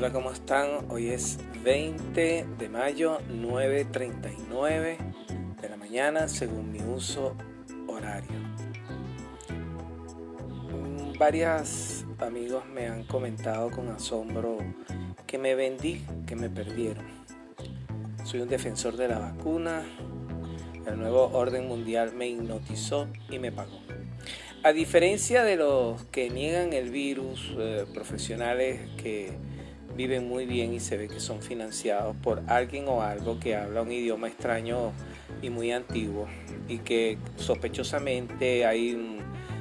Hola, 0.00 0.14
¿cómo 0.14 0.32
están? 0.32 0.86
Hoy 0.88 1.10
es 1.10 1.38
20 1.62 2.46
de 2.58 2.68
mayo, 2.70 3.20
9.39 3.28 4.96
de 5.60 5.68
la 5.68 5.76
mañana, 5.76 6.26
según 6.26 6.72
mi 6.72 6.80
uso 6.80 7.36
horario. 7.86 8.38
Mm, 10.70 11.18
varios 11.18 12.06
amigos 12.18 12.64
me 12.72 12.86
han 12.86 13.04
comentado 13.04 13.70
con 13.70 13.90
asombro 13.90 14.56
que 15.26 15.36
me 15.36 15.54
vendí, 15.54 16.00
que 16.26 16.34
me 16.34 16.48
perdieron. 16.48 17.04
Soy 18.24 18.40
un 18.40 18.48
defensor 18.48 18.96
de 18.96 19.06
la 19.06 19.18
vacuna, 19.18 19.84
el 20.86 20.98
nuevo 20.98 21.26
orden 21.34 21.68
mundial 21.68 22.14
me 22.14 22.26
hipnotizó 22.26 23.06
y 23.28 23.38
me 23.38 23.52
pagó. 23.52 23.78
A 24.62 24.72
diferencia 24.72 25.44
de 25.44 25.56
los 25.56 26.02
que 26.06 26.30
niegan 26.30 26.72
el 26.72 26.88
virus, 26.88 27.52
eh, 27.58 27.84
profesionales 27.92 28.80
que 28.96 29.36
viven 29.96 30.28
muy 30.28 30.46
bien 30.46 30.72
y 30.72 30.80
se 30.80 30.96
ve 30.96 31.08
que 31.08 31.20
son 31.20 31.42
financiados 31.42 32.16
por 32.16 32.42
alguien 32.46 32.86
o 32.88 33.02
algo 33.02 33.38
que 33.38 33.56
habla 33.56 33.82
un 33.82 33.92
idioma 33.92 34.28
extraño 34.28 34.92
y 35.42 35.50
muy 35.50 35.72
antiguo 35.72 36.26
y 36.68 36.78
que 36.78 37.18
sospechosamente 37.36 38.66
hay 38.66 39.20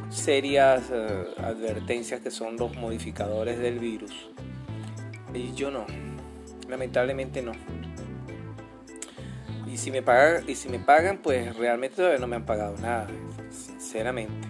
serias 0.10 0.84
eh, 0.92 1.26
advertencias 1.38 2.22
que 2.22 2.32
son 2.32 2.58
los 2.58 2.76
modificadores 2.76 3.60
del 3.60 3.80
virus. 3.80 4.30
Y 5.34 5.54
yo 5.54 5.72
no, 5.72 5.86
lamentablemente 6.68 7.42
no. 7.42 7.52
Y 9.72 9.78
si 9.78 9.92
me 9.92 10.02
pagan, 10.02 10.50
y 10.50 10.56
si 10.56 10.68
me 10.68 10.80
pagan 10.80 11.20
pues 11.20 11.56
realmente 11.56 11.98
todavía 11.98 12.20
no 12.20 12.28
me 12.28 12.36
han 12.36 12.46
pagado 12.46 12.76
nada, 12.78 13.08
sinceramente 13.52 14.49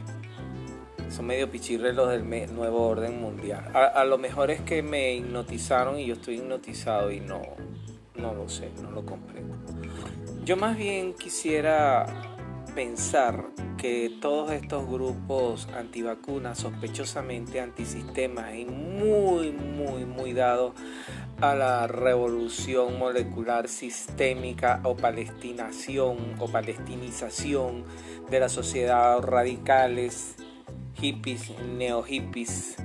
son 1.10 1.28
medio 1.28 1.50
pichirres 1.50 1.96
los 1.96 2.10
del 2.10 2.24
nuevo 2.54 2.88
orden 2.88 3.20
mundial. 3.20 3.66
A, 3.74 4.04
lo 4.06 4.18
mejor 4.18 4.52
es 4.52 4.62
que 4.62 4.82
me 4.84 5.14
hipnotizaron 5.14 6.00
y 6.00 6.06
yo 6.06 6.14
estoy 6.14 6.36
hipnotizado 6.36 7.12
y 7.12 7.20
no, 7.20 7.42
no 8.16 8.34
lo 8.34 8.48
sé, 8.50 8.70
no 8.82 8.92
lo 8.92 9.06
comprendo. 9.06 9.56
Yo 10.44 10.58
más 10.58 10.78
bien 10.78 11.14
quisiera 11.14 12.06
pensar 12.76 13.46
que 13.78 14.18
todos 14.22 14.52
estos 14.52 14.88
grupos 14.88 15.68
antivacunas, 15.76 16.58
sospechosamente 16.58 17.62
antisistemas 17.62 18.54
y 18.56 18.66
muy, 18.66 19.52
muy, 19.52 20.06
muy 20.06 20.34
dados 20.34 20.74
a 21.42 21.56
la 21.56 21.88
revolución 21.88 23.00
molecular 23.00 23.70
sistémica 23.70 24.82
o 24.84 24.98
palestinación 24.98 26.36
o 26.40 26.48
palestinización 26.48 27.86
de 28.30 28.40
la 28.42 28.50
sociedad 28.50 29.22
radicales 29.22 30.36
hippies, 31.00 31.52
neo 31.78 32.04
hippies, 32.04 32.76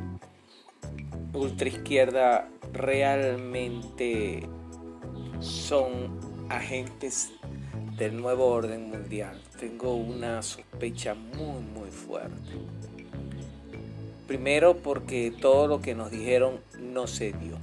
ultra 1.33 1.69
izquierda, 1.69 2.49
realmente 2.73 4.49
son 5.41 6.19
agentes 6.49 7.31
del 7.97 8.21
nuevo 8.21 8.47
orden 8.47 8.91
mundial. 8.91 9.41
Tengo 9.59 9.95
una 9.95 10.43
sospecha 10.43 11.15
muy, 11.15 11.63
muy 11.63 11.91
fuerte. 11.91 12.53
Primero 14.27 14.77
porque 14.79 15.33
todo 15.39 15.67
lo 15.67 15.81
que 15.81 15.95
nos 15.95 16.11
dijeron 16.11 16.61
no 16.81 17.07
se 17.07 17.33
dio. 17.33 17.59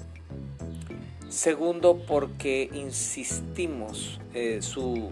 Segundo 1.29 1.97
porque 2.07 2.69
insistimos 2.73 4.19
eh, 4.33 4.61
su 4.61 5.09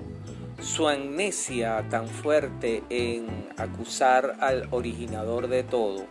su 0.61 0.89
amnesia 0.89 1.87
tan 1.89 2.07
fuerte 2.07 2.83
en 2.89 3.47
acusar 3.57 4.35
al 4.41 4.67
originador 4.71 5.47
de 5.47 5.63
todo, 5.63 6.05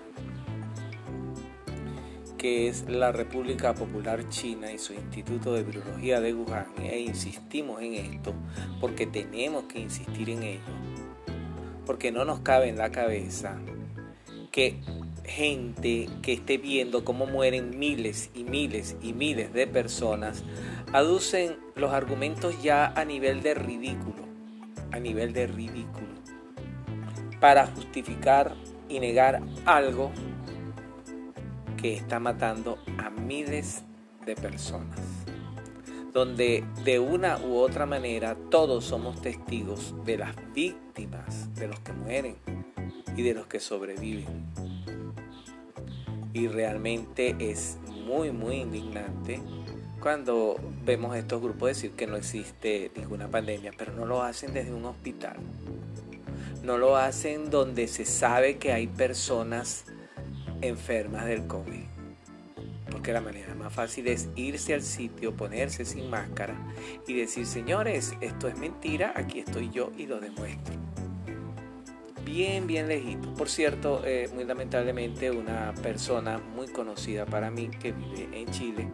que 2.38 2.68
es 2.68 2.88
la 2.88 3.12
República 3.12 3.74
Popular 3.74 4.26
China 4.30 4.72
y 4.72 4.78
su 4.78 4.94
Instituto 4.94 5.52
de 5.52 5.64
Virología 5.64 6.20
de 6.20 6.32
Wuhan, 6.32 6.66
e 6.82 7.00
insistimos 7.00 7.82
en 7.82 7.94
esto 7.94 8.34
porque 8.80 9.06
tenemos 9.06 9.64
que 9.64 9.80
insistir 9.80 10.30
en 10.30 10.42
ello, 10.42 10.60
porque 11.84 12.10
no 12.10 12.24
nos 12.24 12.40
cabe 12.40 12.68
en 12.68 12.78
la 12.78 12.90
cabeza 12.90 13.58
que 14.50 14.80
gente 15.24 16.08
que 16.22 16.32
esté 16.32 16.56
viendo 16.56 17.04
cómo 17.04 17.26
mueren 17.26 17.78
miles 17.78 18.30
y 18.34 18.44
miles 18.44 18.96
y 19.02 19.12
miles 19.12 19.52
de 19.52 19.66
personas 19.66 20.42
aducen 20.94 21.58
los 21.76 21.92
argumentos 21.92 22.62
ya 22.62 22.86
a 22.86 23.04
nivel 23.04 23.42
de 23.42 23.52
ridículo 23.52 24.27
a 24.92 24.98
nivel 24.98 25.32
de 25.32 25.46
ridículo 25.46 26.08
para 27.40 27.66
justificar 27.66 28.54
y 28.88 29.00
negar 29.00 29.42
algo 29.64 30.10
que 31.76 31.94
está 31.94 32.18
matando 32.18 32.78
a 32.98 33.10
miles 33.10 33.84
de 34.26 34.34
personas, 34.34 34.98
donde 36.12 36.64
de 36.84 36.98
una 36.98 37.38
u 37.38 37.56
otra 37.56 37.86
manera 37.86 38.36
todos 38.50 38.84
somos 38.84 39.22
testigos 39.22 39.94
de 40.04 40.18
las 40.18 40.34
víctimas, 40.52 41.54
de 41.54 41.68
los 41.68 41.78
que 41.80 41.92
mueren 41.92 42.36
y 43.16 43.22
de 43.22 43.34
los 43.34 43.46
que 43.46 43.60
sobreviven. 43.60 44.46
Y 46.32 46.48
realmente 46.48 47.36
es 47.38 47.78
muy, 48.06 48.32
muy 48.32 48.56
indignante 48.56 49.40
cuando 50.00 50.56
vemos 50.84 51.16
estos 51.16 51.42
grupos 51.42 51.68
decir 51.68 51.92
que 51.92 52.06
no 52.06 52.16
existe 52.16 52.90
ninguna 52.96 53.28
pandemia, 53.28 53.72
pero 53.76 53.92
no 53.92 54.06
lo 54.06 54.22
hacen 54.22 54.54
desde 54.54 54.72
un 54.72 54.84
hospital. 54.84 55.36
No 56.62 56.78
lo 56.78 56.96
hacen 56.96 57.50
donde 57.50 57.88
se 57.88 58.04
sabe 58.04 58.58
que 58.58 58.72
hay 58.72 58.86
personas 58.86 59.84
enfermas 60.60 61.26
del 61.26 61.46
COVID. 61.46 61.84
Porque 62.90 63.12
la 63.12 63.20
manera 63.20 63.54
más 63.54 63.72
fácil 63.72 64.08
es 64.08 64.28
irse 64.34 64.74
al 64.74 64.82
sitio, 64.82 65.34
ponerse 65.34 65.84
sin 65.84 66.08
máscara 66.08 66.54
y 67.06 67.14
decir, 67.14 67.46
señores, 67.46 68.14
esto 68.20 68.48
es 68.48 68.56
mentira, 68.56 69.12
aquí 69.14 69.40
estoy 69.40 69.70
yo 69.70 69.92
y 69.96 70.06
lo 70.06 70.20
demuestro. 70.20 70.74
Bien, 72.24 72.66
bien 72.66 72.88
lejito. 72.88 73.32
Por 73.34 73.48
cierto, 73.48 74.02
eh, 74.04 74.28
muy 74.34 74.44
lamentablemente 74.44 75.30
una 75.30 75.74
persona 75.82 76.38
muy 76.38 76.68
conocida 76.68 77.24
para 77.24 77.50
mí 77.50 77.68
que 77.68 77.92
vive 77.92 78.28
en 78.32 78.50
Chile, 78.50 78.88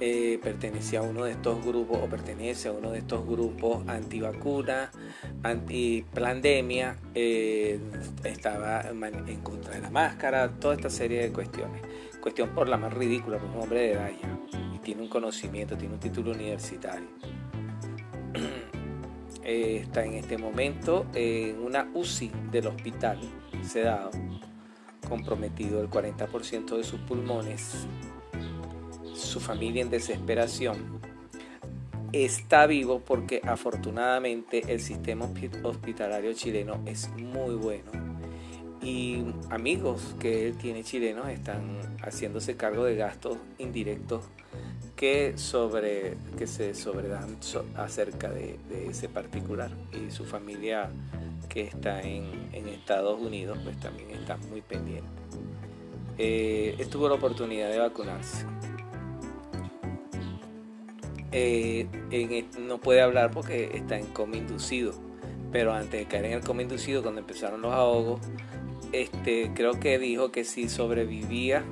eh, 0.00 0.40
pertenecía 0.42 0.98
a 0.98 1.02
uno 1.02 1.24
de 1.24 1.32
estos 1.32 1.64
grupos 1.64 1.98
o 2.02 2.06
pertenece 2.06 2.68
a 2.68 2.72
uno 2.72 2.90
de 2.90 2.98
estos 2.98 3.24
grupos 3.26 3.86
antivacuna, 3.86 4.90
antiplandemia, 5.42 6.96
eh, 7.14 7.78
estaba 8.24 8.82
en 8.82 9.40
contra 9.40 9.74
de 9.74 9.82
la 9.82 9.90
máscara, 9.90 10.48
toda 10.48 10.74
esta 10.74 10.90
serie 10.90 11.22
de 11.22 11.32
cuestiones. 11.32 11.80
Cuestión 12.20 12.50
por 12.50 12.68
la 12.68 12.76
más 12.76 12.92
ridícula, 12.92 13.38
por 13.38 13.50
un 13.50 13.62
hombre 13.62 13.80
de 13.80 13.92
edad 13.92 14.10
y 14.74 14.78
tiene 14.78 15.02
un 15.02 15.08
conocimiento, 15.08 15.76
tiene 15.76 15.94
un 15.94 16.00
título 16.00 16.32
universitario. 16.32 17.06
Está 19.44 20.04
en 20.04 20.14
este 20.14 20.38
momento 20.38 21.06
en 21.14 21.60
una 21.60 21.88
UCI 21.94 22.32
del 22.50 22.66
hospital 22.66 23.20
sedado, 23.62 24.10
comprometido 25.08 25.80
el 25.80 25.88
40% 25.88 26.76
de 26.76 26.82
sus 26.82 26.98
pulmones 27.00 27.86
su 29.14 29.40
familia 29.40 29.82
en 29.82 29.90
desesperación, 29.90 31.00
está 32.12 32.66
vivo 32.66 33.00
porque 33.00 33.40
afortunadamente 33.44 34.62
el 34.68 34.80
sistema 34.80 35.28
hospitalario 35.62 36.32
chileno 36.34 36.80
es 36.86 37.08
muy 37.10 37.54
bueno. 37.56 37.90
Y 38.82 39.24
amigos 39.50 40.14
que 40.20 40.46
él 40.46 40.56
tiene 40.58 40.84
chilenos 40.84 41.28
están 41.28 41.80
haciéndose 42.02 42.56
cargo 42.56 42.84
de 42.84 42.96
gastos 42.96 43.38
indirectos 43.58 44.22
que, 44.94 45.38
sobre, 45.38 46.16
que 46.36 46.46
se 46.46 46.74
sobredan 46.74 47.38
acerca 47.76 48.30
de, 48.30 48.58
ese 48.88 49.08
particular. 49.08 49.70
Y 49.92 50.10
su 50.10 50.24
familia 50.24 50.90
que 51.48 51.62
está 51.62 52.02
en, 52.02 52.44
Estados 52.68 53.20
Unidos 53.20 53.58
pues 53.64 53.80
también 53.80 54.10
está 54.10 54.36
muy 54.36 54.60
pendiente. 54.60 55.08
Eh, 56.18 56.76
la 56.78 57.14
oportunidad 57.14 57.70
de 57.70 57.78
vacunarse 57.78 58.44
eh, 61.36 62.44
no 62.60 62.78
puede 62.78 63.00
hablar 63.00 63.32
porque 63.32 63.72
está 63.74 63.98
en 63.98 64.06
coma 64.06 64.36
inducido. 64.36 64.94
Pero 65.50 65.72
antes 65.72 66.00
de 66.00 66.06
caer 66.06 66.26
en 66.26 66.32
el 66.32 66.40
coma 66.40 66.62
inducido, 66.62 67.02
cuando 67.02 67.20
empezaron 67.20 67.60
los 67.60 67.72
ahogos, 67.72 68.20
este, 68.92 69.50
creo 69.54 69.80
que 69.80 69.98
dijo 69.98 70.30
que 70.30 70.44
si 70.44 70.68
sobrevivía 70.68 71.64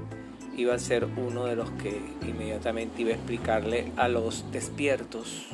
iba 0.57 0.75
a 0.75 0.79
ser 0.79 1.07
uno 1.17 1.45
de 1.45 1.55
los 1.55 1.71
que 1.71 2.01
inmediatamente 2.27 3.03
iba 3.03 3.13
a 3.13 3.15
explicarle 3.15 3.87
a 3.97 4.09
los 4.09 4.51
despiertos 4.51 5.47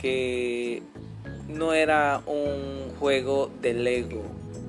que 0.00 0.82
no 1.48 1.72
era 1.72 2.20
un 2.26 2.94
juego 2.98 3.50
de 3.62 3.74
Lego 3.74 4.24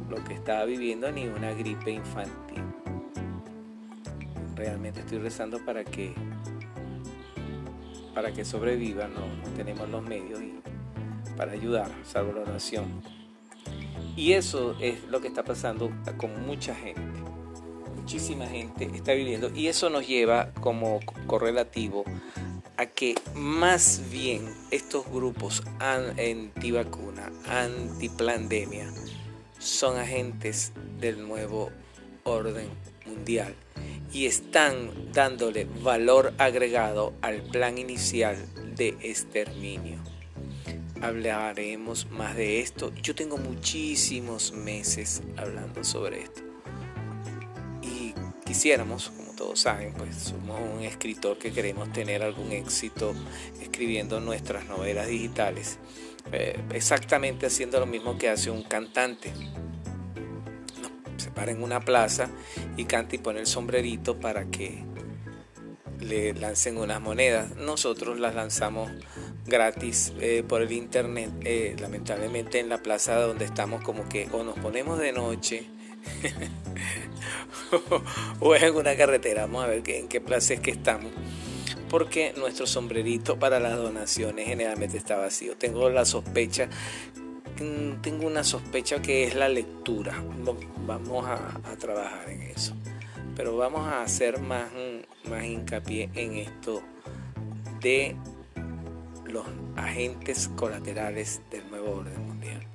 lo 0.10 0.24
que 0.24 0.36
estaba 0.36 0.66
viviendo 0.66 1.12
ni 1.12 1.28
una 1.28 1.52
gripe 1.52 1.92
infantil. 1.92 2.64
Realmente 4.56 5.02
estoy 5.02 5.18
rezando 5.18 5.64
para 5.66 5.84
que 5.84 6.14
para 8.18 8.34
que 8.34 8.44
sobreviva, 8.44 9.08
no, 9.08 9.22
tenemos 9.56 9.88
los 9.90 10.02
medios 10.02 10.40
para 11.36 11.52
ayudar, 11.52 11.92
salvo 12.04 12.34
la 12.34 12.42
oración. 12.42 12.86
Y 14.16 14.34
eso 14.34 14.76
es 14.82 15.04
lo 15.04 15.22
que 15.22 15.28
está 15.28 15.44
pasando 15.44 15.92
con 16.18 16.44
mucha 16.48 16.74
gente. 16.74 17.00
muchísima 17.96 18.48
gente 18.48 18.90
está 18.92 19.14
viviendo 19.14 19.52
y 19.54 19.68
eso 19.68 19.92
nos 19.92 20.08
lleva 20.08 20.52
como 20.62 21.00
correlativo 21.28 22.06
a 22.78 22.88
que 22.88 23.14
más 23.36 24.02
bien 24.12 24.52
estos 24.72 25.08
grupos 25.12 25.62
anti-vacuna, 25.78 27.32
anti-pandemia, 27.48 28.92
son 29.60 30.00
agentes 30.00 30.72
del 31.00 31.28
nuevo 31.28 31.70
orden 32.24 32.68
mundial 33.06 33.54
y 34.14 34.26
están 34.26 35.12
dándole 35.14 35.68
valor 35.84 36.34
agregado 36.38 37.14
al 37.22 37.42
plan 37.42 37.78
inicial 37.78 38.38
de 38.76 38.90
exterminio. 39.02 40.00
Hablaremos 41.02 42.10
más 42.10 42.36
de 42.36 42.62
esto. 42.62 42.94
Yo 42.96 43.14
tengo 43.14 43.38
muchísimos 43.38 44.52
meses 44.54 45.22
hablando 45.36 45.84
sobre 45.84 46.24
esto. 46.24 46.42
Y 47.84 48.14
quisiéramos, 48.46 49.12
como 49.12 49.34
todos 49.34 49.60
saben, 49.60 49.94
pues 49.94 50.16
somos 50.16 50.60
un 50.60 50.84
escritor 50.84 51.38
que 51.38 51.52
queremos 51.52 51.92
tener 51.92 52.24
algún 52.24 52.52
éxito 52.52 53.14
escribiendo 53.62 54.20
nuestras 54.20 54.66
novelas 54.66 55.08
digitales. 55.08 55.78
Eh, 56.32 56.60
exactamente 56.74 57.46
haciendo 57.46 57.80
lo 57.80 57.86
mismo 57.86 58.18
que 58.18 58.30
hace 58.30 58.50
un 58.50 58.64
cantante 58.64 59.32
en 61.46 61.64
una 61.64 61.80
plaza 61.80 62.30
y 62.76 62.86
canta 62.86 63.16
y 63.16 63.20
pone 63.20 63.40
el 63.40 63.48
sombrerito 63.48 64.20
para 64.20 64.46
que 64.46 64.84
le 66.00 66.34
lancen 66.34 66.78
unas 66.78 67.02
monedas. 67.02 67.56
Nosotros 67.56 68.20
las 68.20 68.36
lanzamos 68.36 68.92
gratis 69.46 70.14
eh, 70.20 70.44
por 70.48 70.62
el 70.62 70.72
internet, 70.72 71.32
eh, 71.44 71.76
lamentablemente 71.80 72.60
en 72.60 72.70
la 72.70 72.80
plaza 72.80 73.16
donde 73.16 73.46
estamos 73.46 73.84
como 73.84 74.08
que 74.10 74.28
o 74.32 74.44
nos 74.44 74.58
ponemos 74.60 75.00
de 75.00 75.14
noche 75.14 75.64
o 78.40 78.56
en 78.56 78.76
una 78.76 78.96
carretera, 78.96 79.44
vamos 79.44 79.64
a 79.64 79.68
ver 79.68 79.90
en 79.90 80.08
qué 80.08 80.22
plaza 80.22 80.54
es 80.54 80.60
que 80.60 80.72
estamos 80.72 81.12
porque 81.90 82.34
nuestro 82.38 82.68
sombrerito 82.68 83.40
para 83.40 83.60
las 83.60 83.78
donaciones 83.78 84.48
generalmente 84.48 84.98
está 84.98 85.16
vacío. 85.16 85.58
Tengo 85.58 85.90
la 85.90 86.06
sospecha 86.06 86.70
tengo 88.02 88.28
una 88.28 88.44
sospecha 88.44 89.02
que 89.02 89.26
es 89.26 89.36
la 89.36 89.50
lectura. 89.50 90.14
Vamos 90.86 91.26
a, 91.28 91.60
trabajar 91.78 92.30
en 92.30 92.42
eso. 92.44 92.74
Pero 93.36 93.58
vamos 93.58 93.88
a 93.88 94.04
hacer 94.04 94.40
más, 94.40 94.70
más 95.30 95.44
hincapié 95.44 96.10
en 96.16 96.38
esto 96.38 96.82
de 97.82 98.16
los 99.26 99.46
agentes 99.76 100.50
colaterales 100.56 101.42
del 101.52 101.70
nuevo 101.70 101.98
orden 101.98 102.26
mundial. 102.26 102.66